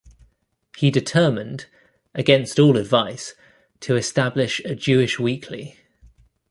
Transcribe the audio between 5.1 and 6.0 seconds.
weekly.